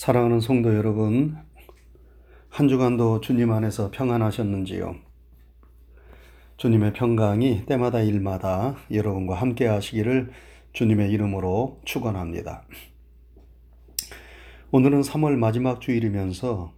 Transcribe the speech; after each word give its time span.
사랑하는 0.00 0.40
성도 0.40 0.74
여러분, 0.74 1.36
한 2.48 2.68
주간도 2.68 3.20
주님 3.20 3.52
안에서 3.52 3.90
평안하셨는지요? 3.90 4.94
주님의 6.56 6.94
평강이 6.94 7.66
때마다 7.66 8.00
일마다 8.00 8.76
여러분과 8.90 9.34
함께 9.34 9.66
하시기를 9.66 10.30
주님의 10.72 11.10
이름으로 11.10 11.82
축원합니다. 11.84 12.62
오늘은 14.70 15.02
3월 15.02 15.36
마지막 15.36 15.82
주일이면서 15.82 16.72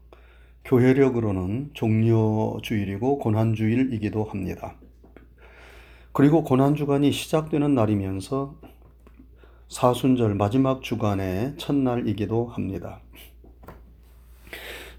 교회력으로는 0.65 1.71
종료 1.75 2.59
주일이고 2.61 3.19
고난 3.19 3.55
주일이기도 3.55 4.25
합니다. 4.25 4.75
그리고 6.11 6.43
고난 6.43 6.75
주간이 6.75 7.13
시작되는 7.13 7.73
날이면서 7.73 8.57
사순절 9.73 10.35
마지막 10.35 10.83
주간의 10.83 11.55
첫날이기도 11.57 12.49
합니다. 12.49 13.01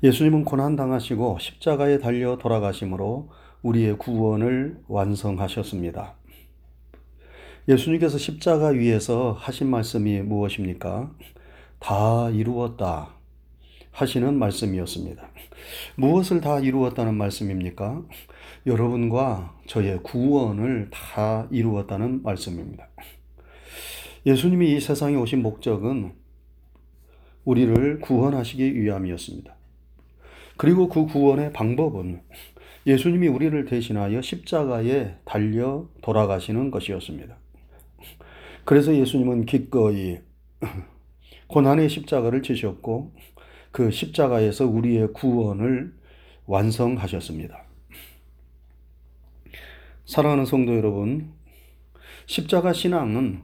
예수님은 0.03 0.43
고난당하시고 0.43 1.37
십자가에 1.39 1.97
달려 1.97 2.37
돌아가심으로 2.37 3.29
우리의 3.61 3.97
구원을 3.97 4.81
완성하셨습니다. 4.89 6.15
예수님께서 7.69 8.17
십자가 8.17 8.67
위에서 8.67 9.31
하신 9.31 9.69
말씀이 9.69 10.19
무엇입니까? 10.19 11.09
다 11.79 12.29
이루었다 12.31 13.15
하시는 13.91 14.37
말씀이었습니다. 14.37 15.25
무엇을 15.95 16.41
다 16.41 16.59
이루었다는 16.59 17.15
말씀입니까? 17.15 18.03
여러분과 18.65 19.55
저의 19.67 20.03
구원을 20.03 20.89
다 20.91 21.47
이루었다는 21.49 22.23
말씀입니다. 22.23 22.89
예수님이 24.25 24.75
이 24.75 24.81
세상에 24.81 25.15
오신 25.15 25.41
목적은 25.41 26.11
우리를 27.45 27.99
구원하시기 28.01 28.81
위함이었습니다. 28.81 29.52
그리고 30.57 30.89
그 30.89 31.05
구원의 31.05 31.53
방법은 31.53 32.21
예수님이 32.85 33.27
우리를 33.27 33.65
대신하여 33.65 34.21
십자가에 34.21 35.15
달려 35.25 35.87
돌아가시는 36.01 36.71
것이었습니다. 36.71 37.37
그래서 38.65 38.95
예수님은 38.95 39.45
기꺼이 39.45 40.19
고난의 41.47 41.89
십자가를 41.89 42.41
지셨고 42.41 43.13
그 43.71 43.91
십자가에서 43.91 44.67
우리의 44.67 45.13
구원을 45.13 45.93
완성하셨습니다. 46.45 47.63
사랑하는 50.05 50.45
성도 50.45 50.75
여러분, 50.75 51.31
십자가 52.25 52.73
신앙은 52.73 53.41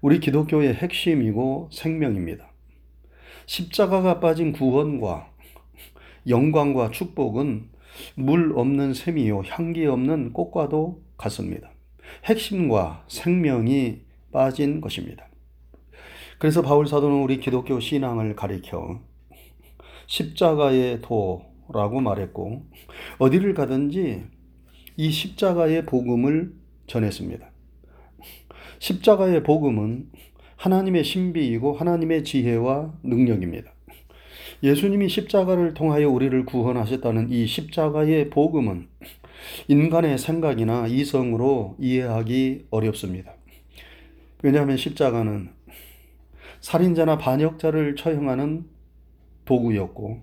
우리 0.00 0.18
기독교의 0.18 0.74
핵심이고 0.74 1.68
생명입니다. 1.72 2.50
십자가가 3.46 4.20
빠진 4.20 4.52
구원과 4.52 5.30
영광과 6.28 6.90
축복은 6.90 7.68
물 8.14 8.52
없는 8.56 8.94
샘이요 8.94 9.42
향기 9.46 9.86
없는 9.86 10.32
꽃과도 10.32 11.02
같습니다. 11.16 11.70
핵심과 12.24 13.04
생명이 13.08 14.00
빠진 14.32 14.80
것입니다. 14.80 15.28
그래서 16.38 16.62
바울 16.62 16.86
사도는 16.86 17.22
우리 17.22 17.38
기독교 17.40 17.80
신앙을 17.80 18.34
가리켜 18.34 19.00
십자가의 20.06 21.00
도라고 21.02 22.00
말했고 22.00 22.66
어디를 23.18 23.54
가든지 23.54 24.24
이 24.96 25.10
십자가의 25.10 25.86
복음을 25.86 26.52
전했습니다. 26.86 27.50
십자가의 28.78 29.42
복음은 29.42 30.10
하나님의 30.56 31.04
신비이고 31.04 31.74
하나님의 31.74 32.24
지혜와 32.24 32.94
능력입니다. 33.02 33.72
예수님이 34.62 35.08
십자가를 35.08 35.74
통하여 35.74 36.08
우리를 36.10 36.44
구원하셨다는 36.44 37.30
이 37.30 37.46
십자가의 37.46 38.28
복음은 38.30 38.88
인간의 39.68 40.18
생각이나 40.18 40.86
이성으로 40.86 41.76
이해하기 41.78 42.66
어렵습니다. 42.70 43.32
왜냐하면 44.42 44.76
십자가는 44.76 45.50
살인자나 46.60 47.16
반역자를 47.16 47.96
처형하는 47.96 48.66
도구였고, 49.46 50.20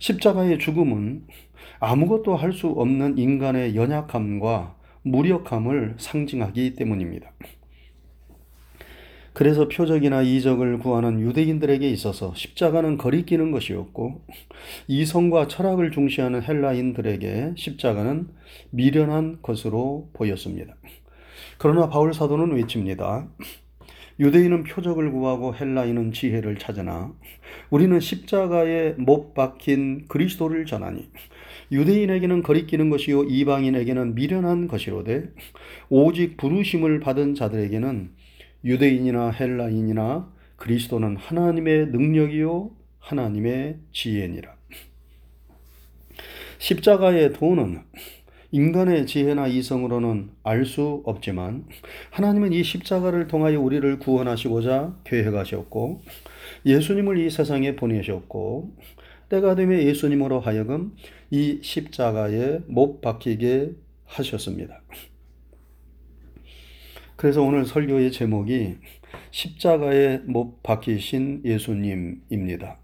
십자가의 0.00 0.58
죽음은 0.58 1.26
아무것도 1.78 2.34
할 2.34 2.52
수 2.52 2.68
없는 2.68 3.18
인간의 3.18 3.76
연약함과 3.76 4.76
무력함을 5.02 5.94
상징하기 5.98 6.74
때문입니다. 6.74 7.32
그래서 9.32 9.68
표적이나 9.68 10.22
이적을 10.22 10.78
구하는 10.78 11.20
유대인들에게 11.20 11.88
있어서 11.90 12.34
십자가는 12.34 12.98
거리끼는 12.98 13.50
것이었고 13.50 14.22
이성과 14.88 15.48
철학을 15.48 15.90
중시하는 15.90 16.42
헬라인들에게 16.42 17.54
십자가는 17.56 18.28
미련한 18.70 19.38
것으로 19.40 20.10
보였습니다. 20.12 20.74
그러나 21.58 21.88
바울 21.88 22.12
사도는 22.12 22.54
외칩니다. 22.56 23.28
유대인은 24.20 24.64
표적을 24.64 25.10
구하고 25.10 25.54
헬라인은 25.54 26.12
지혜를 26.12 26.58
찾으나 26.58 27.12
우리는 27.70 27.98
십자가에 27.98 28.90
못 28.98 29.32
박힌 29.32 30.06
그리스도를 30.08 30.66
전하니 30.66 31.08
유대인에게는 31.72 32.42
거리끼는 32.42 32.90
것이요 32.90 33.24
이방인에게는 33.24 34.14
미련한 34.14 34.68
것이로되 34.68 35.30
오직 35.88 36.36
부르심을 36.36 37.00
받은 37.00 37.34
자들에게는 37.34 38.10
유대인이나 38.64 39.30
헬라인이나 39.30 40.32
그리스도는 40.56 41.16
하나님의 41.16 41.86
능력이요 41.88 42.70
하나님의 43.00 43.78
지혜니라. 43.92 44.54
십자가의 46.58 47.32
도는 47.32 47.80
인간의 48.52 49.06
지혜나 49.06 49.48
이성으로는 49.48 50.30
알 50.44 50.64
수 50.66 51.02
없지만 51.04 51.64
하나님은 52.10 52.52
이 52.52 52.62
십자가를 52.62 53.26
통하여 53.26 53.58
우리를 53.60 53.98
구원하시고자 53.98 54.98
계획하셨고 55.04 56.02
예수님을 56.66 57.18
이 57.18 57.30
세상에 57.30 57.74
보내셨고 57.74 58.76
때가 59.30 59.54
되면 59.54 59.80
예수님으로 59.80 60.40
하여금 60.40 60.94
이 61.30 61.60
십자가에 61.62 62.60
못 62.66 63.00
박히게 63.00 63.72
하셨습니다. 64.04 64.82
그래서 67.22 67.40
오늘 67.40 67.64
설교의 67.64 68.10
제목이 68.10 68.78
십자가에 69.30 70.18
못 70.26 70.60
박히신 70.64 71.42
예수님입니다. 71.44 72.80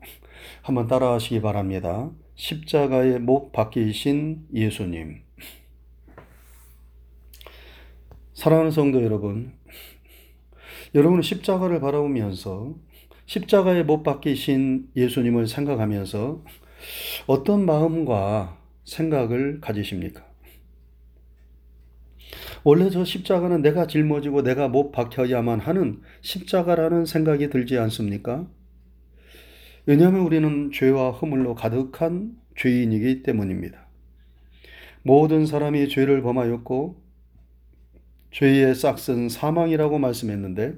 한번 0.62 0.86
따라하시기 0.86 1.40
바랍니다. 1.42 2.12
십자가에 2.36 3.18
못 3.18 3.50
박히신 3.50 4.46
예수님. 4.54 5.22
사랑하는 8.32 8.70
성도 8.70 9.02
여러분, 9.02 9.54
여러분은 10.94 11.22
십자가를 11.22 11.80
바라보면서 11.80 12.76
십자가에 13.26 13.82
못 13.82 14.04
박히신 14.04 14.90
예수님을 14.94 15.48
생각하면서 15.48 16.44
어떤 17.26 17.66
마음과 17.66 18.56
생각을 18.84 19.60
가지십니까? 19.60 20.27
원래 22.64 22.90
저 22.90 23.04
십자가는 23.04 23.62
내가 23.62 23.86
짊어지고 23.86 24.42
내가 24.42 24.68
못 24.68 24.90
박혀야만 24.90 25.60
하는 25.60 26.00
십자가라는 26.20 27.06
생각이 27.06 27.50
들지 27.50 27.78
않습니까? 27.78 28.46
왜냐하면 29.86 30.20
우리는 30.20 30.70
죄와 30.72 31.12
허물로 31.12 31.54
가득한 31.54 32.36
죄인이기 32.56 33.22
때문입니다. 33.22 33.86
모든 35.02 35.46
사람이 35.46 35.88
죄를 35.88 36.20
범하였고 36.22 37.00
죄의 38.32 38.74
싹은 38.74 39.28
사망이라고 39.28 39.98
말씀했는데 39.98 40.74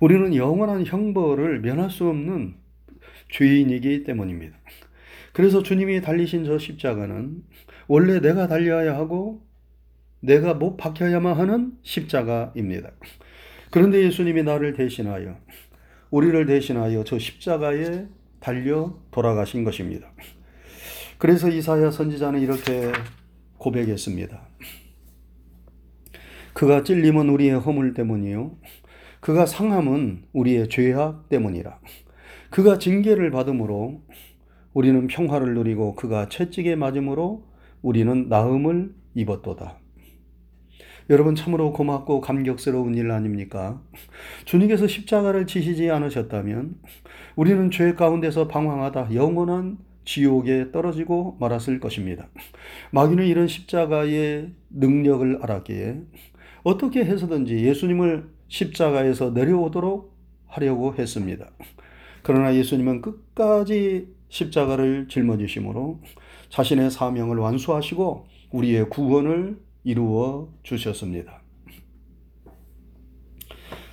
우리는 0.00 0.34
영원한 0.34 0.86
형벌을 0.86 1.60
면할 1.60 1.90
수 1.90 2.08
없는 2.08 2.54
죄인이기 3.30 4.04
때문입니다. 4.04 4.56
그래서 5.32 5.62
주님이 5.62 6.00
달리신 6.00 6.44
저 6.44 6.58
십자가는 6.58 7.42
원래 7.88 8.20
내가 8.20 8.46
달려야 8.46 8.96
하고 8.96 9.42
내가 10.24 10.54
못 10.54 10.76
박혀야만 10.76 11.36
하는 11.36 11.72
십자가입니다. 11.82 12.92
그런데 13.70 14.02
예수님이 14.04 14.42
나를 14.42 14.72
대신하여 14.72 15.36
우리를 16.10 16.46
대신하여 16.46 17.04
저 17.04 17.18
십자가에 17.18 18.06
달려 18.40 18.98
돌아가신 19.10 19.64
것입니다. 19.64 20.10
그래서 21.18 21.48
이사야 21.48 21.90
선지자는 21.90 22.40
이렇게 22.40 22.90
고백했습니다. 23.58 24.48
그가 26.54 26.84
찔림은 26.84 27.28
우리의 27.28 27.58
허물 27.58 27.92
때문이요. 27.94 28.56
그가 29.20 29.44
상함은 29.44 30.24
우리의 30.32 30.68
죄악 30.68 31.28
때문이라. 31.28 31.80
그가 32.50 32.78
징계를 32.78 33.30
받음으로 33.30 34.02
우리는 34.72 35.06
평화를 35.06 35.54
누리고 35.54 35.94
그가 35.94 36.28
채찍에 36.28 36.76
맞음으로 36.76 37.46
우리는 37.82 38.28
나음을 38.28 38.94
입었도다. 39.14 39.83
여러분 41.10 41.34
참으로 41.34 41.72
고맙고 41.72 42.22
감격스러운 42.22 42.94
일 42.94 43.10
아닙니까? 43.10 43.82
주님께서 44.46 44.86
십자가를 44.86 45.46
지시지 45.46 45.90
않으셨다면 45.90 46.76
우리는 47.36 47.70
죄 47.70 47.92
가운데서 47.92 48.48
방황하다 48.48 49.10
영원한 49.12 49.76
지옥에 50.06 50.70
떨어지고 50.72 51.36
말았을 51.40 51.78
것입니다. 51.78 52.28
마귀는 52.92 53.26
이런 53.26 53.48
십자가의 53.48 54.52
능력을 54.70 55.40
알았기에 55.42 56.00
어떻게 56.62 57.04
해서든지 57.04 57.54
예수님을 57.54 58.26
십자가에서 58.48 59.30
내려오도록 59.30 60.14
하려고 60.46 60.94
했습니다. 60.94 61.50
그러나 62.22 62.54
예수님은 62.54 63.02
끝까지 63.02 64.08
십자가를 64.28 65.08
짊어지심으로 65.08 66.00
자신의 66.48 66.90
사명을 66.90 67.36
완수하시고 67.36 68.26
우리의 68.52 68.88
구원을 68.88 69.58
이루어 69.84 70.48
주셨습니다. 70.62 71.42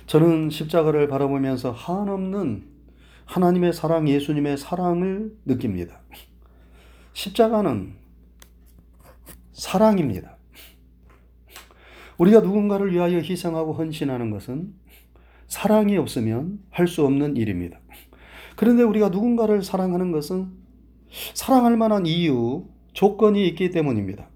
저는 0.06 0.50
십자가를 0.50 1.06
바라보면서 1.08 1.70
한없는 1.70 2.66
하나님의 3.26 3.72
사랑, 3.72 4.08
예수님의 4.08 4.58
사랑을 4.58 5.36
느낍니다. 5.44 6.00
십자가는 7.12 7.94
사랑입니다. 9.52 10.36
우리가 12.18 12.40
누군가를 12.40 12.92
위하여 12.92 13.18
희생하고 13.18 13.74
헌신하는 13.74 14.30
것은 14.30 14.74
사랑이 15.46 15.96
없으면 15.98 16.60
할 16.70 16.88
수 16.88 17.04
없는 17.04 17.36
일입니다. 17.36 17.78
그런데 18.56 18.82
우리가 18.82 19.10
누군가를 19.10 19.62
사랑하는 19.62 20.12
것은 20.12 20.52
사랑할 21.34 21.76
만한 21.76 22.06
이유, 22.06 22.66
조건이 22.92 23.46
있기 23.48 23.70
때문입니다. 23.70 24.28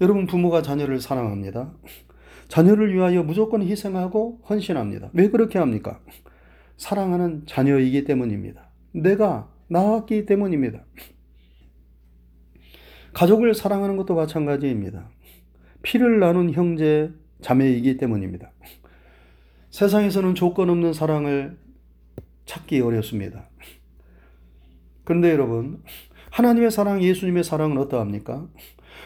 여러분, 0.00 0.26
부모가 0.26 0.62
자녀를 0.62 1.00
사랑합니다. 1.00 1.72
자녀를 2.48 2.94
위하여 2.94 3.22
무조건 3.22 3.62
희생하고 3.62 4.40
헌신합니다. 4.48 5.10
왜 5.12 5.28
그렇게 5.28 5.58
합니까? 5.58 6.00
사랑하는 6.76 7.44
자녀이기 7.46 8.04
때문입니다. 8.04 8.68
내가 8.92 9.48
낳았기 9.68 10.26
때문입니다. 10.26 10.84
가족을 13.14 13.54
사랑하는 13.54 13.96
것도 13.96 14.14
마찬가지입니다. 14.14 15.08
피를 15.82 16.18
나눈 16.18 16.50
형제, 16.50 17.10
자매이기 17.40 17.96
때문입니다. 17.96 18.52
세상에서는 19.70 20.34
조건 20.34 20.70
없는 20.70 20.92
사랑을 20.92 21.56
찾기 22.44 22.80
어렵습니다. 22.80 23.48
그런데 25.04 25.30
여러분, 25.30 25.82
하나님의 26.30 26.70
사랑, 26.70 27.02
예수님의 27.02 27.44
사랑은 27.44 27.78
어떠합니까? 27.78 28.48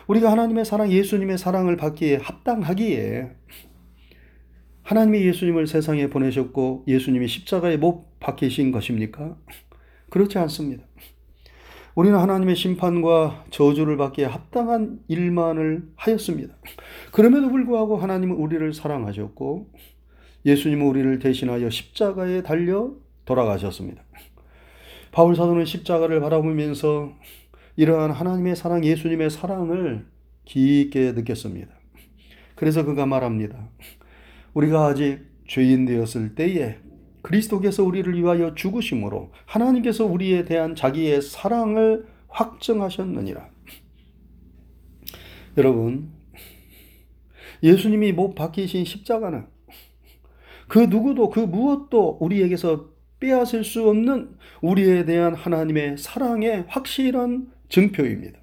우리가 0.09 0.31
하나님의 0.31 0.65
사랑, 0.65 0.91
예수님의 0.91 1.39
사랑을 1.39 1.77
받기에 1.77 2.17
합당하기에 2.23 3.31
하나님이 4.83 5.23
예수님을 5.27 5.67
세상에 5.67 6.09
보내셨고 6.09 6.85
예수님이 6.87 7.27
십자가에 7.27 7.77
못 7.77 8.21
박히신 8.21 8.71
것입니까? 8.71 9.37
그렇지 10.11 10.39
않습니다. 10.39 10.85
우리는 11.97 12.17
하나님의 12.17 12.55
심판과 12.55 13.47
저주를 13.51 13.97
받기에 13.97 14.27
합당한 14.27 15.01
일만을 15.09 15.89
하였습니다. 15.97 16.55
그럼에도 17.11 17.49
불구하고 17.51 17.97
하나님은 17.97 18.37
우리를 18.37 18.73
사랑하셨고 18.75 19.73
예수님은 20.45 20.87
우리를 20.87 21.19
대신하여 21.19 21.69
십자가에 21.69 22.43
달려 22.43 22.93
돌아가셨습니다. 23.25 24.05
바울 25.11 25.35
사도는 25.35 25.65
십자가를 25.65 26.21
바라보면서 26.21 27.13
이러한 27.77 28.11
하나님의 28.11 28.57
사랑, 28.57 28.85
예수님의 28.85 29.31
사랑을 29.31 30.07
깊게 30.45 31.13
느꼈습니다. 31.13 31.69
그래서 32.55 32.85
그가 32.85 33.05
말합니다. 33.07 33.69
우리가 34.55 34.87
아직 34.87 35.21
죄인 35.47 35.85
되었을 35.85 36.35
때에 36.35 36.79
그리스도께서 37.23 37.85
우리를 37.85 38.17
위하여 38.17 38.55
죽으심으로 38.55 39.33
하나님께서 39.45 40.07
우리에 40.07 40.45
대한 40.45 40.75
자기의 40.75 41.21
사랑을 41.21 42.07
확정하셨느니라. 42.29 43.51
여러분, 45.59 46.13
예수님이 47.63 48.13
못 48.13 48.35
박히신 48.35 48.85
십자가는 48.85 49.47
그 50.69 50.79
누구도 50.79 51.31
그 51.31 51.41
무엇도 51.41 52.19
우리에게서 52.21 52.91
빼앗을 53.19 53.65
수 53.65 53.89
없는 53.89 54.37
우리에 54.61 55.05
대한 55.05 55.35
하나님의 55.35 55.97
사랑의 55.99 56.65
확실한 56.69 57.56
증표입니다. 57.69 58.41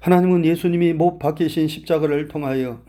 하나님은 0.00 0.44
예수님이 0.46 0.94
못 0.94 1.18
박히신 1.18 1.68
십자가를 1.68 2.28
통하여 2.28 2.82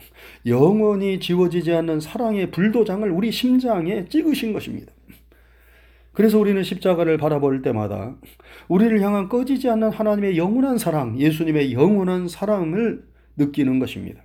영원히 0.46 1.20
지워지지 1.20 1.74
않는 1.74 2.00
사랑의 2.00 2.52
불도장을 2.52 3.10
우리 3.12 3.32
심장에 3.32 4.06
찍으신 4.08 4.54
것입니다. 4.54 4.94
그래서 6.14 6.40
우리는 6.40 6.62
십자가를 6.62 7.18
바라볼 7.18 7.62
때마다 7.62 8.18
우리를 8.68 9.02
향한 9.02 9.30
꺼지지 9.30 9.70
않는 9.70 9.92
하나님의 9.92 10.38
영원한 10.38 10.78
사랑, 10.78 11.20
예수님의 11.20 11.74
영원한 11.74 12.28
사랑을 12.28 13.04
느끼는 13.38 13.80
것입니다. 13.80 14.22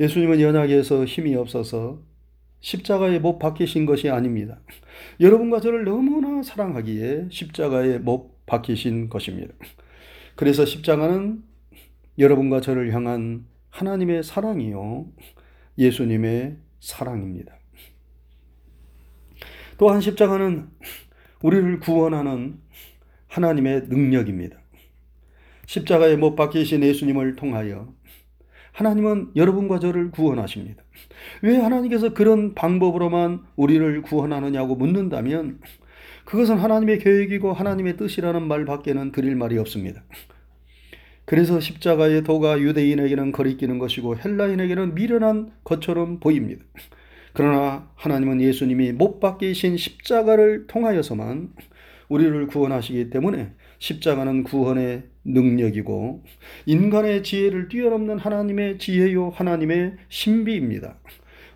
예수님은 0.00 0.40
연약해서 0.40 1.04
힘이 1.04 1.34
없어서 1.34 2.00
십자가에 2.60 3.18
못 3.18 3.38
박히신 3.38 3.86
것이 3.86 4.08
아닙니다. 4.08 4.60
여러분과 5.20 5.60
저를 5.60 5.84
너무나 5.84 6.42
사랑하기에 6.42 7.28
십자가에 7.30 7.98
못 7.98 8.31
박히신 8.52 9.08
것입니다. 9.08 9.54
그래서 10.36 10.66
십자가는 10.66 11.42
여러분과 12.18 12.60
저를 12.60 12.92
향한 12.92 13.46
하나님의 13.70 14.22
사랑이요. 14.22 15.06
예수님의 15.78 16.58
사랑입니다. 16.78 17.54
또한 19.78 20.02
십자가는 20.02 20.68
우리를 21.42 21.80
구원하는 21.80 22.58
하나님의 23.28 23.84
능력입니다. 23.88 24.58
십자가에 25.64 26.16
못 26.16 26.36
박히신 26.36 26.82
예수님을 26.82 27.36
통하여 27.36 27.94
하나님은 28.72 29.32
여러분과 29.34 29.78
저를 29.78 30.10
구원하십니다. 30.10 30.82
왜 31.40 31.56
하나님께서 31.56 32.12
그런 32.12 32.54
방법으로만 32.54 33.44
우리를 33.56 34.02
구원하느냐고 34.02 34.76
묻는다면 34.76 35.60
그것은 36.24 36.58
하나님의 36.58 36.98
계획이고 36.98 37.52
하나님의 37.52 37.96
뜻이라는 37.96 38.46
말 38.46 38.64
밖에는 38.64 39.12
드릴 39.12 39.36
말이 39.36 39.58
없습니다. 39.58 40.02
그래서 41.24 41.60
십자가의 41.60 42.24
도가 42.24 42.60
유대인에게는 42.60 43.32
거리끼는 43.32 43.78
것이고 43.78 44.16
헬라인에게는 44.16 44.94
미련한 44.94 45.52
것처럼 45.64 46.20
보입니다. 46.20 46.64
그러나 47.32 47.90
하나님은 47.94 48.40
예수님이 48.40 48.92
못 48.92 49.20
박히신 49.20 49.76
십자가를 49.76 50.66
통하여서만 50.66 51.50
우리를 52.08 52.46
구원하시기 52.48 53.10
때문에 53.10 53.52
십자가는 53.78 54.44
구원의 54.44 55.04
능력이고 55.24 56.24
인간의 56.66 57.22
지혜를 57.22 57.68
뛰어넘는 57.68 58.18
하나님의 58.18 58.78
지혜요 58.78 59.30
하나님의 59.30 59.94
신비입니다. 60.08 60.98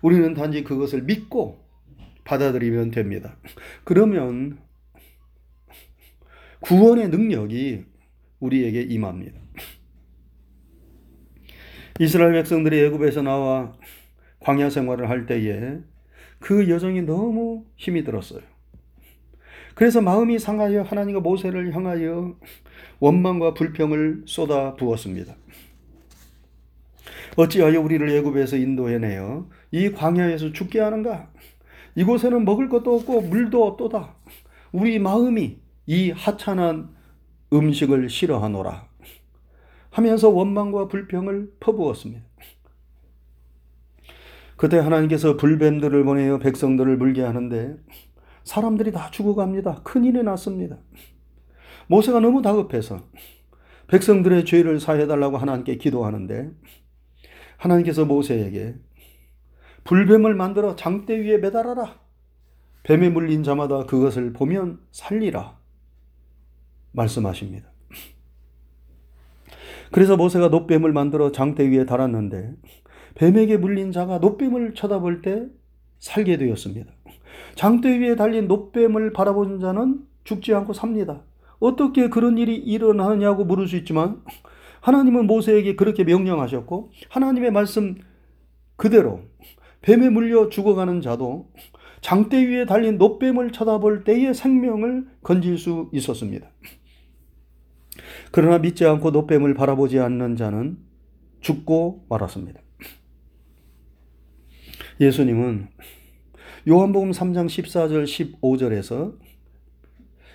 우리는 0.01 0.33
단지 0.33 0.63
그것을 0.63 1.03
믿고 1.03 1.66
받아들이면 2.27 2.91
됩니다. 2.91 3.37
그러면 3.85 4.59
구원의 6.59 7.09
능력이 7.09 7.85
우리에게 8.39 8.81
임합니다. 8.81 9.39
이스라엘 11.99 12.33
백성들이 12.33 12.79
애굽에서 12.85 13.21
나와 13.21 13.73
광야 14.39 14.69
생활을 14.69 15.09
할 15.09 15.25
때에 15.25 15.79
그 16.39 16.69
여정이 16.69 17.03
너무 17.03 17.65
힘이 17.77 18.03
들었어요. 18.03 18.41
그래서 19.73 20.01
마음이 20.01 20.37
상하여 20.37 20.81
하나님과 20.81 21.21
모세를 21.21 21.73
향하여 21.73 22.35
원망과 22.99 23.53
불평을 23.53 24.23
쏟아 24.25 24.75
부었습니다. 24.75 25.35
어찌하여 27.37 27.79
우리를 27.79 28.09
애굽에서 28.09 28.57
인도해내어 28.57 29.47
이 29.71 29.91
광야에서 29.91 30.51
죽게 30.51 30.79
하는가? 30.79 31.31
이곳에는 31.97 32.45
먹을 32.45 32.69
것도 32.69 32.95
없고 32.95 33.21
물도 33.21 33.65
없도다. 33.65 34.13
우리 34.71 34.99
마음이 34.99 35.57
이 35.87 36.11
하찮은 36.11 36.89
음식을 37.51 38.09
싫어하노라. 38.09 38.87
하면서 39.89 40.29
원망과 40.29 40.89
불평을 40.89 41.53
퍼부었습니다. 41.59 42.23
그때 44.57 44.77
하나님께서 44.77 45.37
불뱀들을 45.37 46.03
보내어 46.03 46.37
백성들을 46.37 46.97
물게 46.97 47.23
하는데 47.23 47.77
사람들이 48.43 48.91
다 48.91 49.09
죽어갑니다. 49.09 49.81
큰일이 49.83 50.21
났습니다. 50.21 50.77
모세가 51.87 52.19
너무 52.19 52.43
다급해서 52.43 53.07
백성들의 53.87 54.45
죄를 54.45 54.79
사해달라고 54.79 55.37
하나님께 55.37 55.77
기도하는데 55.77 56.51
하나님께서 57.57 58.05
모세에게 58.05 58.75
불뱀을 59.87 60.35
만들어 60.35 60.75
장대 60.75 61.17
위에 61.17 61.37
매달아라. 61.37 61.95
뱀에 62.83 63.09
물린 63.09 63.43
자마다 63.43 63.85
그것을 63.85 64.33
보면 64.33 64.79
살리라. 64.91 65.57
말씀하십니다. 66.91 67.69
그래서 69.93 70.17
모세가 70.17 70.49
노뱀을 70.49 70.91
만들어 70.91 71.31
장대 71.31 71.69
위에 71.69 71.85
달았는데 71.85 72.53
뱀에게 73.15 73.55
물린 73.55 73.93
자가 73.93 74.17
노뱀을 74.17 74.73
쳐다볼 74.73 75.21
때 75.21 75.47
살게 75.99 76.37
되었습니다. 76.37 76.91
장대 77.55 77.97
위에 77.99 78.17
달린 78.17 78.47
노뱀을 78.49 79.13
바라보는 79.13 79.61
자는 79.61 80.05
죽지 80.25 80.53
않고 80.53 80.73
삽니다. 80.73 81.21
어떻게 81.59 82.09
그런 82.09 82.37
일이 82.37 82.55
일어나느냐고 82.57 83.45
물을 83.45 83.67
수 83.67 83.77
있지만 83.77 84.21
하나님은 84.81 85.27
모세에게 85.27 85.77
그렇게 85.77 86.03
명령하셨고 86.03 86.91
하나님의 87.09 87.51
말씀 87.51 87.95
그대로 88.75 89.21
뱀에 89.81 90.09
물려 90.09 90.49
죽어가는 90.49 91.01
자도 91.01 91.51
장대 92.01 92.45
위에 92.45 92.65
달린 92.65 92.97
노뱀을 92.97 93.51
쳐다볼 93.51 94.03
때의 94.03 94.33
생명을 94.33 95.07
건질 95.23 95.57
수 95.57 95.89
있었습니다. 95.93 96.49
그러나 98.31 98.59
믿지 98.59 98.85
않고 98.85 99.11
노뱀을 99.11 99.53
바라보지 99.53 99.99
않는 99.99 100.35
자는 100.35 100.77
죽고 101.41 102.05
말았습니다. 102.09 102.61
예수님은 104.99 105.69
요한복음 106.67 107.11
3장 107.11 107.45
14절 107.47 108.03
15절에서 108.41 109.17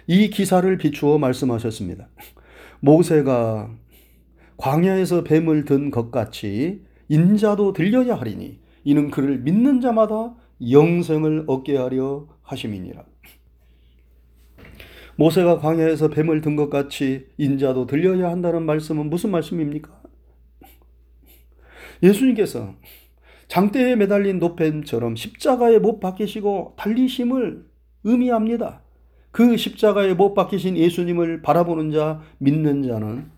이 0.06 0.30
기사를 0.30 0.76
비추어 0.78 1.18
말씀하셨습니다. 1.18 2.08
모세가 2.80 3.70
광야에서 4.56 5.24
뱀을 5.24 5.64
든 5.64 5.90
것 5.90 6.10
같이 6.10 6.84
인자도 7.08 7.72
들려야 7.72 8.14
하리니 8.16 8.61
이는 8.84 9.10
그를 9.10 9.38
믿는 9.38 9.80
자마다 9.80 10.34
영생을 10.70 11.44
얻게 11.46 11.76
하려 11.76 12.28
하심이니라. 12.42 13.04
모세가 15.16 15.58
광야에서 15.58 16.08
뱀을 16.08 16.40
든 16.40 16.56
것 16.56 16.70
같이 16.70 17.26
인자도 17.36 17.86
들려야 17.86 18.30
한다는 18.30 18.64
말씀은 18.64 19.10
무슨 19.10 19.30
말씀입니까? 19.30 20.02
예수님께서 22.02 22.74
장대에 23.48 23.96
매달린 23.96 24.38
노뱀처럼 24.38 25.16
십자가에 25.16 25.78
못 25.78 26.00
박히시고 26.00 26.74
달리심을 26.76 27.66
의미합니다. 28.04 28.82
그 29.30 29.56
십자가에 29.56 30.14
못 30.14 30.34
박히신 30.34 30.76
예수님을 30.76 31.42
바라보는 31.42 31.90
자, 31.90 32.20
믿는 32.38 32.82
자는 32.82 33.30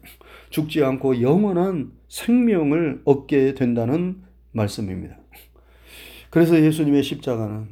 죽지 0.51 0.83
않고 0.83 1.21
영원한 1.21 1.93
생명을 2.09 3.03
얻게 3.05 3.55
된다는 3.55 4.23
말씀입니다. 4.53 5.17
그래서 6.35 6.61
예수님의 6.61 7.05
십자가는 7.05 7.69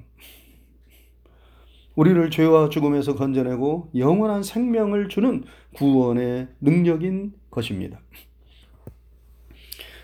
우리를 1.97 2.31
죄와 2.31 2.69
죽음에서 2.69 3.17
건져내고 3.17 3.91
영원한 3.97 4.45
생명을 4.45 5.09
주는 5.09 5.43
구원의 5.75 6.47
능력인 6.61 7.33
것입니다. 7.51 8.01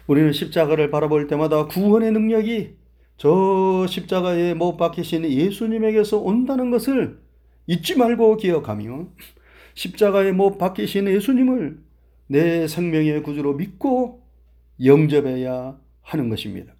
우리는 0.08 0.32
십자가를 0.32 0.90
바라볼 0.90 1.28
때마다 1.28 1.66
구원의 1.66 2.10
능력이 2.10 2.74
저 3.16 3.86
십자가에 3.88 4.54
못 4.54 4.76
박히신 4.76 5.24
예수님에게서 5.24 6.18
온다는 6.18 6.72
것을 6.72 7.20
잊지 7.68 7.96
말고 7.96 8.38
기억하며 8.38 9.06
십자가에 9.74 10.32
못 10.32 10.58
박히신 10.58 11.06
예수님을 11.06 11.78
내 12.26 12.66
생명의 12.66 13.22
구주로 13.22 13.54
믿고 13.54 14.20
영접해야 14.84 15.78
하는 16.02 16.28
것입니다. 16.28 16.74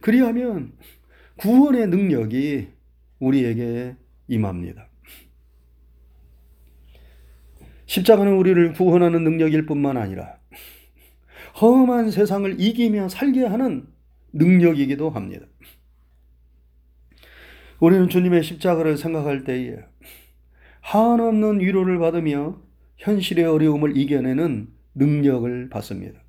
그리하면 0.00 0.72
구원의 1.42 1.88
능력이 1.88 2.68
우리에게 3.18 3.96
임합니다. 4.28 4.88
십자가는 7.86 8.32
우리를 8.34 8.74
구원하는 8.74 9.24
능력일 9.24 9.66
뿐만 9.66 9.96
아니라 9.96 10.38
험한 11.60 12.12
세상을 12.12 12.60
이기며 12.60 13.08
살게 13.08 13.44
하는 13.44 13.88
능력이기도 14.32 15.10
합니다. 15.10 15.46
우리는 17.80 18.08
주님의 18.08 18.44
십자가를 18.44 18.96
생각할 18.96 19.42
때에 19.42 19.78
한없는 20.80 21.58
위로를 21.58 21.98
받으며 21.98 22.62
현실의 22.98 23.46
어려움을 23.46 23.96
이겨내는 23.96 24.68
능력을 24.94 25.70
받습니다. 25.70 26.20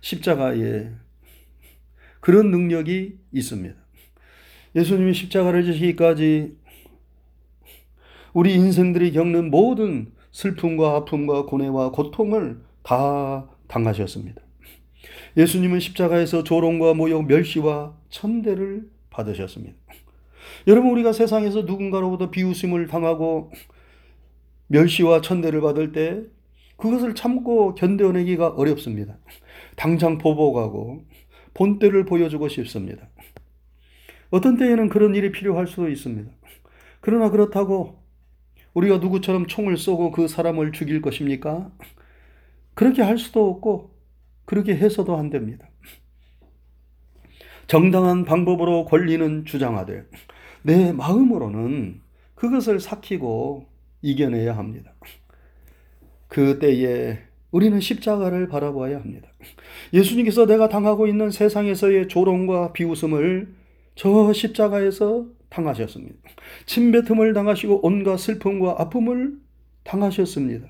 십자가에 0.00 0.92
그런 2.20 2.52
능력이 2.52 3.18
있습니다. 3.32 3.83
예수님이 4.74 5.14
십자가를 5.14 5.64
지시기까지 5.64 6.56
우리 8.32 8.54
인생들이 8.54 9.12
겪는 9.12 9.50
모든 9.50 10.12
슬픔과 10.32 10.96
아픔과 10.96 11.46
고뇌와 11.46 11.92
고통을 11.92 12.60
다 12.82 13.48
당하셨습니다. 13.68 14.42
예수님은 15.36 15.80
십자가에서 15.80 16.42
조롱과 16.42 16.94
모욕, 16.94 17.26
멸시와 17.26 17.96
천대를 18.10 18.90
받으셨습니다. 19.10 19.76
여러분 20.66 20.90
우리가 20.90 21.12
세상에서 21.12 21.62
누군가로부터 21.62 22.30
비웃음을 22.30 22.88
당하고 22.88 23.52
멸시와 24.66 25.20
천대를 25.20 25.60
받을 25.60 25.92
때 25.92 26.22
그것을 26.76 27.14
참고 27.14 27.74
견뎌내기가 27.74 28.48
어렵습니다. 28.48 29.16
당장 29.76 30.18
보복하고 30.18 31.04
본때를 31.54 32.04
보여주고 32.04 32.48
싶습니다. 32.48 33.08
어떤 34.34 34.56
때에는 34.56 34.88
그런 34.88 35.14
일이 35.14 35.30
필요할 35.30 35.68
수도 35.68 35.88
있습니다. 35.88 36.28
그러나 37.00 37.30
그렇다고 37.30 38.02
우리가 38.72 38.98
누구처럼 38.98 39.46
총을 39.46 39.76
쏘고 39.76 40.10
그 40.10 40.26
사람을 40.26 40.72
죽일 40.72 41.00
것입니까? 41.00 41.70
그렇게 42.74 43.02
할 43.02 43.16
수도 43.16 43.48
없고 43.48 43.94
그렇게 44.44 44.74
해서도 44.74 45.16
안 45.16 45.30
됩니다. 45.30 45.68
정당한 47.68 48.24
방법으로 48.24 48.86
권리는 48.86 49.44
주장하되 49.44 50.04
내 50.62 50.92
마음으로는 50.92 52.00
그것을 52.34 52.80
삭히고 52.80 53.68
이겨내야 54.02 54.56
합니다. 54.56 54.94
그 56.26 56.58
때에 56.58 57.20
우리는 57.52 57.78
십자가를 57.78 58.48
바라봐야 58.48 58.96
합니다. 58.98 59.28
예수님께서 59.92 60.44
내가 60.46 60.68
당하고 60.68 61.06
있는 61.06 61.30
세상에서의 61.30 62.08
조롱과 62.08 62.72
비웃음을 62.72 63.62
저 63.94 64.32
십자가에서 64.32 65.26
당하셨습니다. 65.48 66.16
침뱉음을 66.66 67.32
당하시고 67.32 67.86
온갖 67.86 68.16
슬픔과 68.16 68.76
아픔을 68.78 69.38
당하셨습니다. 69.84 70.68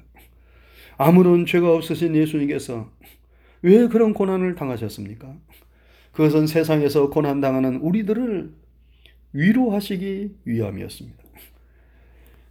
아무런 0.97 1.47
죄가 1.47 1.73
없으신 1.73 2.15
예수님께서 2.15 2.91
왜 3.63 3.89
그런 3.89 4.13
고난을 4.13 4.55
당하셨습니까? 4.57 5.35
그것은 6.13 6.47
세상에서 6.47 7.11
고난당하는 7.11 7.77
우리들을 7.77 8.53
위로하시기 9.33 10.37
위함이었습니다. 10.45 11.25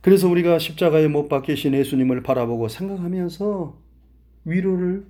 그래서 0.02 0.28
우리가 0.28 0.60
십자가에 0.60 1.08
못 1.08 1.30
박히신 1.30 1.74
예수님을 1.74 2.24
바라보고 2.24 2.68
생각하면서 2.68 3.80
위로를 4.44 5.06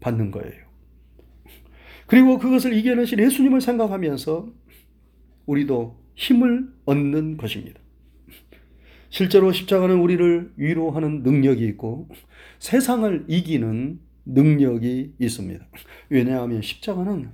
받는 0.00 0.30
거예요. 0.30 0.62
그리고 2.06 2.38
그것을 2.38 2.72
이겨내신 2.72 3.18
예수님을 3.18 3.60
생각하면서 3.60 4.48
우리도 5.46 5.98
힘을 6.14 6.68
얻는 6.84 7.36
것입니다. 7.36 7.80
실제로 9.10 9.52
십자가는 9.52 9.98
우리를 9.98 10.52
위로하는 10.56 11.22
능력이 11.22 11.64
있고 11.66 12.08
세상을 12.58 13.26
이기는 13.28 14.00
능력이 14.24 15.14
있습니다. 15.18 15.66
왜냐하면 16.08 16.62
십자가는 16.62 17.30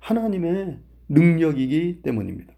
하나님의 0.00 0.78
능력이기 1.08 2.00
때문입니다. 2.02 2.54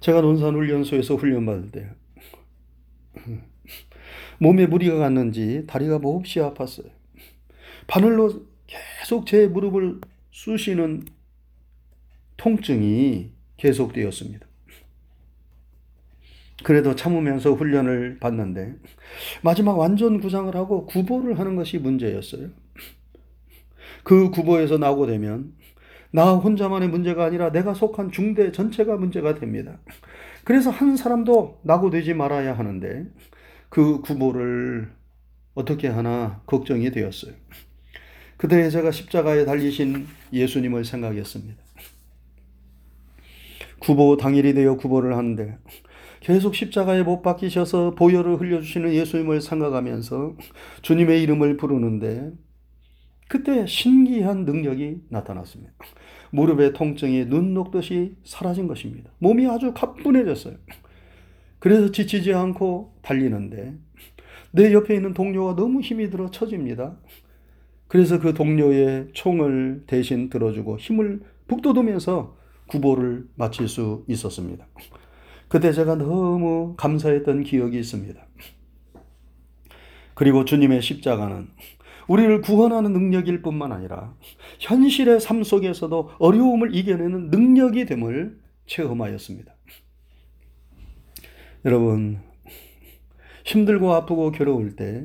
제가 0.00 0.20
논산훈련소에서 0.20 1.16
훈련받을 1.16 1.70
때 1.70 1.90
몸에 4.38 4.66
무리가 4.66 4.96
갔는지 4.96 5.64
다리가 5.66 5.98
몹시 5.98 6.40
아팠어요. 6.40 6.90
바늘로 7.86 8.46
계속 8.66 9.26
제 9.26 9.46
무릎을 9.46 10.00
쑤시는 10.30 11.04
통증이 12.42 13.30
계속되었습니다. 13.56 14.44
그래도 16.64 16.96
참으면서 16.96 17.52
훈련을 17.52 18.18
받는데 18.18 18.74
마지막 19.42 19.78
완전 19.78 20.20
구상을 20.20 20.52
하고 20.56 20.86
구보를 20.86 21.38
하는 21.38 21.54
것이 21.54 21.78
문제였어요. 21.78 22.48
그 24.02 24.30
구보에서 24.30 24.76
나오고 24.76 25.06
되면 25.06 25.54
나 26.10 26.34
혼자만의 26.34 26.88
문제가 26.88 27.24
아니라 27.24 27.52
내가 27.52 27.74
속한 27.74 28.10
중대 28.10 28.50
전체가 28.50 28.96
문제가 28.96 29.36
됩니다. 29.36 29.78
그래서 30.42 30.70
한 30.70 30.96
사람도 30.96 31.60
낙오되지 31.62 32.14
말아야 32.14 32.58
하는데 32.58 33.06
그 33.68 34.00
구보를 34.00 34.90
어떻게 35.54 35.86
하나 35.86 36.42
걱정이 36.46 36.90
되었어요. 36.90 37.34
그때 38.36 38.68
제가 38.68 38.90
십자가에 38.90 39.44
달리신 39.44 40.08
예수님을 40.32 40.84
생각했습니다. 40.84 41.62
구보 43.82 44.16
당일이 44.16 44.54
되어 44.54 44.76
구보를 44.76 45.16
하는데 45.16 45.58
계속 46.20 46.54
십자가에 46.54 47.02
못 47.02 47.20
박히셔서 47.20 47.96
보혈을 47.96 48.40
흘려주시는 48.40 48.94
예수님을 48.94 49.40
생각하면서 49.40 50.36
주님의 50.82 51.22
이름을 51.22 51.56
부르는데 51.56 52.32
그때 53.28 53.66
신기한 53.66 54.44
능력이 54.44 55.02
나타났습니다. 55.08 55.72
무릎의 56.30 56.74
통증이 56.74 57.26
눈 57.26 57.54
녹듯이 57.54 58.14
사라진 58.24 58.68
것입니다. 58.68 59.10
몸이 59.18 59.46
아주 59.48 59.72
가뿐해졌어요. 59.74 60.54
그래서 61.58 61.90
지치지 61.90 62.32
않고 62.34 62.94
달리는데 63.02 63.74
내 64.52 64.72
옆에 64.72 64.94
있는 64.94 65.14
동료가 65.14 65.56
너무 65.56 65.80
힘이 65.80 66.10
들어 66.10 66.30
처집니다. 66.30 66.98
그래서 67.88 68.20
그 68.20 68.32
동료의 68.32 69.08
총을 69.12 69.84
대신 69.86 70.30
들어주고 70.30 70.78
힘을 70.78 71.22
북돋우면서 71.48 72.41
구보를 72.72 73.28
마칠 73.34 73.68
수 73.68 74.04
있었습니다. 74.08 74.66
그때 75.48 75.72
제가 75.72 75.96
너무 75.96 76.74
감사했던 76.78 77.42
기억이 77.42 77.78
있습니다. 77.78 78.26
그리고 80.14 80.46
주님의 80.46 80.80
십자가는 80.80 81.48
우리를 82.08 82.40
구원하는 82.40 82.92
능력일 82.94 83.42
뿐만 83.42 83.72
아니라 83.72 84.14
현실의 84.58 85.20
삶 85.20 85.42
속에서도 85.42 86.10
어려움을 86.18 86.74
이겨내는 86.74 87.30
능력이 87.30 87.84
됨을 87.84 88.40
체험하였습니다. 88.66 89.54
여러분, 91.66 92.20
힘들고 93.44 93.92
아프고 93.92 94.32
괴로울 94.32 94.74
때 94.74 95.04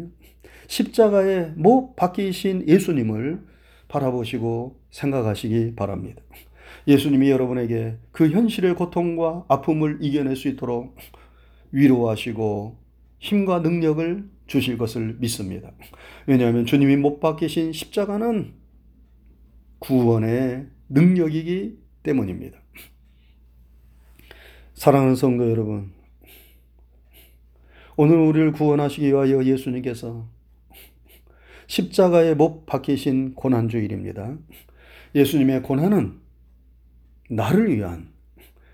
십자가에 0.68 1.52
못 1.56 1.96
박히신 1.96 2.68
예수님을 2.68 3.46
바라보시고 3.90 4.80
생각하시기 4.90 5.76
바랍니다. 5.76 6.22
예수님이 6.88 7.30
여러분에게 7.30 7.98
그 8.12 8.30
현실의 8.30 8.76
고통과 8.76 9.46
아픔을 9.50 9.98
이겨낼 10.02 10.36
수 10.36 10.48
있도록 10.48 10.96
위로하시고 11.72 12.78
힘과 13.20 13.60
능력을 13.60 14.30
주실 14.48 14.78
것을 14.78 15.18
믿습니다. 15.20 15.74
왜냐하면 16.26 16.66
주님이 16.66 16.96
못 16.96 17.20
박히신 17.20 17.74
십자가는 17.74 18.54
구원의 19.80 20.68
능력이기 20.90 21.78
때문입니다. 22.04 22.60
사랑하는 24.74 25.16
성도 25.16 25.50
여러분, 25.50 25.92
오늘 27.98 28.18
우리를 28.18 28.52
구원하시기 28.54 29.08
위하여 29.08 29.44
예수님께서 29.44 30.30
십자가에 31.66 32.36
못 32.36 32.66
박히신 32.66 33.34
고난주일입니다. 33.34 34.38
예수님의 35.16 35.64
고난은 35.64 36.27
나를 37.28 37.74
위한, 37.74 38.10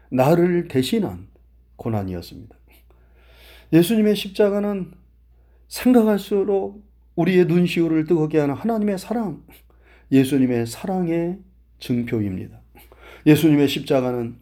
나를 0.09 0.67
대신한 0.67 1.27
고난이었습니다. 1.75 2.55
예수님의 3.73 4.15
십자가는 4.15 4.91
생각할수록 5.67 6.83
우리의 7.15 7.45
눈시울을 7.45 8.05
뜨겁게 8.05 8.39
하는 8.39 8.53
하나님의 8.53 8.97
사랑, 8.99 9.43
예수님의 10.11 10.67
사랑의 10.67 11.39
증표입니다. 11.79 12.61
예수님의 13.25 13.67
십자가는 13.67 14.37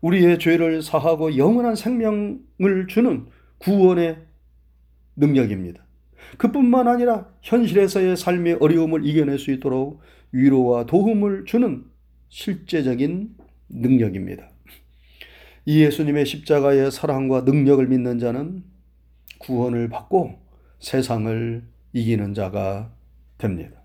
우리의 0.00 0.38
죄를 0.38 0.82
사하고 0.82 1.36
영원한 1.36 1.74
생명을 1.74 2.86
주는 2.88 3.26
구원의 3.58 4.18
능력입니다. 5.16 5.84
그뿐만 6.38 6.88
아니라 6.88 7.28
현실에서의 7.42 8.16
삶의 8.16 8.58
어려움을 8.60 9.04
이겨낼 9.04 9.38
수 9.38 9.50
있도록 9.50 10.00
위로와 10.32 10.86
도움을 10.86 11.44
주는 11.44 11.84
실제적인 12.28 13.34
능력입니다. 13.70 14.50
이 15.66 15.82
예수님의 15.82 16.26
십자가의 16.26 16.90
사랑과 16.90 17.42
능력을 17.42 17.86
믿는 17.86 18.18
자는 18.18 18.64
구원을 19.38 19.88
받고 19.88 20.38
세상을 20.78 21.62
이기는 21.92 22.34
자가 22.34 22.92
됩니다. 23.38 23.80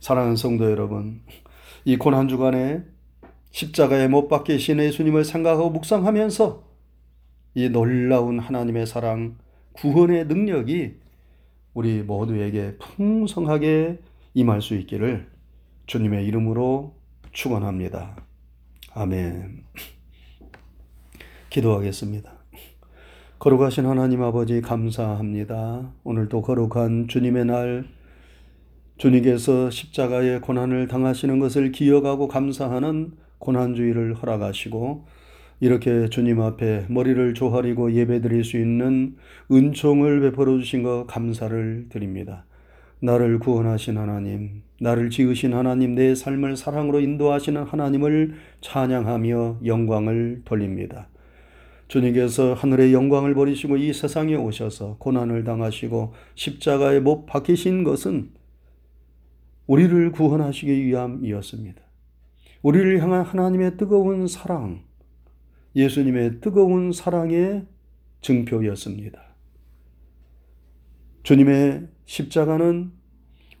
사랑하는 0.00 0.36
성도 0.36 0.70
여러분, 0.70 1.22
이 1.84 1.96
고난 1.96 2.28
주간에 2.28 2.82
십자가에 3.50 4.08
못 4.08 4.28
박히신 4.28 4.80
예수님을 4.80 5.24
생각하고 5.24 5.70
묵상하면서 5.70 6.64
이 7.54 7.68
놀라운 7.68 8.38
하나님의 8.38 8.86
사랑, 8.86 9.36
구원의 9.74 10.26
능력이 10.26 10.96
우리 11.72 12.02
모두에게 12.02 12.76
풍성하게 12.78 13.98
임할 14.34 14.60
수 14.60 14.74
있기를 14.74 15.30
주님의 15.86 16.26
이름으로 16.26 16.96
축원합니다. 17.32 18.16
아멘. 18.96 19.64
기도하겠습니다. 21.50 22.32
거룩하신 23.40 23.86
하나님 23.86 24.22
아버지 24.22 24.60
감사합니다. 24.60 25.92
오늘도 26.04 26.42
거룩한 26.42 27.08
주님의 27.08 27.44
날 27.46 27.88
주님께서 28.96 29.68
십자가의 29.70 30.40
고난을 30.40 30.86
당하시는 30.86 31.40
것을 31.40 31.72
기억하고 31.72 32.28
감사하는 32.28 33.14
고난주의를 33.40 34.14
허락하시고 34.14 35.06
이렇게 35.58 36.08
주님 36.08 36.40
앞에 36.40 36.86
머리를 36.88 37.34
조아리고 37.34 37.94
예배드릴 37.94 38.44
수 38.44 38.58
있는 38.58 39.16
은총을 39.50 40.20
베풀어 40.20 40.56
주신 40.58 40.84
것 40.84 41.06
감사를 41.08 41.86
드립니다. 41.88 42.46
나를 43.00 43.40
구원하신 43.40 43.98
하나님, 43.98 44.62
나를 44.84 45.08
지으신 45.08 45.54
하나님, 45.54 45.94
내 45.94 46.14
삶을 46.14 46.58
사랑으로 46.58 47.00
인도하시는 47.00 47.62
하나님을 47.62 48.34
찬양하며 48.60 49.60
영광을 49.64 50.42
돌립니다. 50.44 51.08
주님께서 51.88 52.52
하늘의 52.52 52.92
영광을 52.92 53.34
버리시고 53.34 53.78
이 53.78 53.94
세상에 53.94 54.34
오셔서 54.34 54.96
고난을 54.98 55.44
당하시고 55.44 56.12
십자가에 56.34 57.00
못 57.00 57.24
박히신 57.24 57.82
것은 57.82 58.32
우리를 59.66 60.12
구원하시기 60.12 60.84
위함이었습니다. 60.84 61.80
우리를 62.60 63.02
향한 63.02 63.22
하나님의 63.22 63.78
뜨거운 63.78 64.26
사랑, 64.26 64.82
예수님의 65.74 66.42
뜨거운 66.42 66.92
사랑의 66.92 67.64
증표였습니다. 68.20 69.22
주님의 71.22 71.88
십자가는 72.04 73.03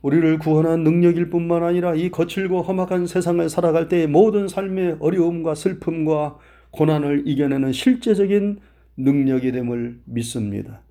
우리를 0.04 0.38
구원한 0.38 0.84
능력일 0.84 1.30
뿐만 1.30 1.62
아니라 1.62 1.94
이 1.94 2.10
거칠고 2.10 2.60
험악한 2.60 3.06
세상을 3.06 3.48
살아갈 3.48 3.88
때의 3.88 4.06
모든 4.06 4.48
삶의 4.48 4.98
어려움과 5.00 5.54
슬픔과 5.54 6.36
고난을 6.72 7.22
이겨내는 7.26 7.72
실제적인 7.72 8.58
능력이 8.98 9.50
됨을 9.52 10.00
믿습니다. 10.04 10.82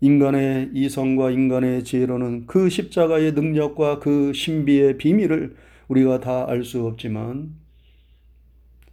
인간의 0.00 0.70
이성과 0.74 1.30
인간의 1.30 1.84
지혜로는 1.84 2.46
그 2.46 2.68
십자가의 2.68 3.32
능력과 3.34 4.00
그 4.00 4.32
신비의 4.32 4.98
비밀을 4.98 5.54
우리가 5.86 6.18
다 6.18 6.44
알 6.48 6.64
수 6.64 6.84
없지만 6.84 7.54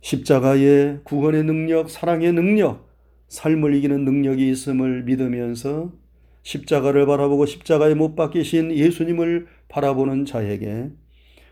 십자가의 0.01 0.99
구원의 1.05 1.43
능력, 1.43 1.89
사랑의 1.89 2.33
능력, 2.33 2.87
삶을 3.29 3.73
이기는 3.73 4.05
능력이 4.05 4.47
있음을 4.47 5.05
믿으면서 5.05 5.91
십자가를 6.45 7.07
바라보고 7.07 7.47
십자가에 7.47 7.95
못 7.95 8.15
박히신 8.15 8.71
예수님을 8.71 9.47
바라보는 9.67 10.25
자에게 10.25 10.91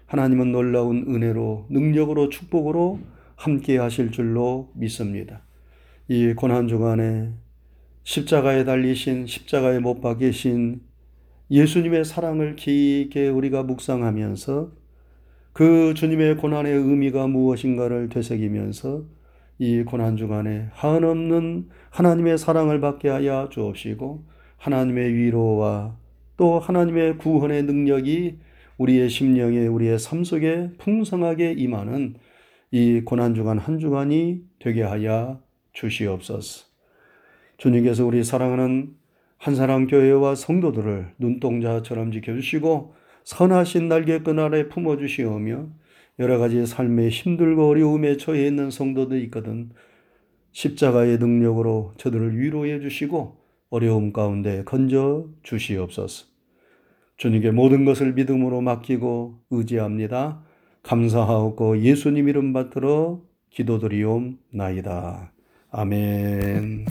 하나님은 0.05 0.51
놀라운 0.51 1.05
은혜로 1.07 1.65
능력으로 1.71 2.29
축복으로 2.29 2.99
함께 3.35 3.77
하실 3.77 4.11
줄로 4.11 4.71
믿습니다. 4.75 5.41
이 6.07 6.33
고난 6.33 6.67
주간에 6.67 7.31
십자가에 8.03 8.65
달리신 8.65 9.25
십자가에 9.25 9.79
못 9.79 9.99
박히신 9.99 10.81
예수님의 11.49 12.05
사랑을 12.05 12.55
깊게 12.55 13.29
우리가 13.29 13.63
묵상하면서 13.63 14.71
그 15.53 15.93
주님의 15.95 16.37
고난의 16.37 16.71
의미가 16.71 17.27
무엇인가를 17.27 18.09
되새기면서 18.09 19.05
이 19.57 19.83
고난 19.83 20.17
주간에 20.17 20.67
한없는 20.73 21.69
하나님의 21.89 22.37
사랑을 22.37 22.79
받게 22.79 23.09
하여 23.09 23.49
주옵시고 23.51 24.32
하나님의 24.63 25.13
위로와 25.13 25.97
또 26.37 26.57
하나님의 26.57 27.17
구원의 27.17 27.63
능력이 27.63 28.39
우리의 28.77 29.09
심령에 29.09 29.67
우리의 29.67 29.99
삶 29.99 30.23
속에 30.23 30.71
풍성하게 30.77 31.55
임하는 31.57 32.15
이 32.71 33.01
고난 33.03 33.35
주간 33.35 33.57
한 33.59 33.77
주간이 33.77 34.41
되게 34.59 34.81
하여 34.81 35.41
주시옵소서. 35.73 36.65
주님께서 37.57 38.05
우리 38.05 38.23
사랑하는 38.23 38.95
한사람 39.37 39.87
교회와 39.87 40.35
성도들을 40.35 41.15
눈동자처럼 41.17 42.13
지켜주시고 42.13 42.95
선하신 43.25 43.89
날개끈 43.89 44.39
아래 44.39 44.69
품어주시오며 44.69 45.67
여러 46.19 46.37
가지 46.37 46.65
삶의 46.65 47.09
힘들고 47.09 47.67
어려움에 47.67 48.15
처해 48.15 48.47
있는 48.47 48.71
성도도 48.71 49.17
있거든 49.17 49.71
십자가의 50.53 51.17
능력으로 51.17 51.93
저들을 51.97 52.39
위로해 52.39 52.79
주시고 52.79 53.42
어려움 53.73 54.13
가운데 54.13 54.63
건져 54.65 55.25
주시옵소서. 55.41 56.27
주님께 57.17 57.49
모든 57.49 57.85
것을 57.85 58.13
믿음으로 58.13 58.61
맡기고 58.61 59.39
의지합니다. 59.49 60.43
감사하고 60.83 61.79
예수님 61.81 62.29
이름 62.29 62.53
받들어 62.53 63.23
기도드리옵나이다. 63.49 65.33
아멘. 65.71 66.85